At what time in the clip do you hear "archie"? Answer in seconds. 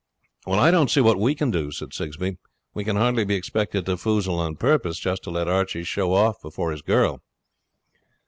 5.47-5.83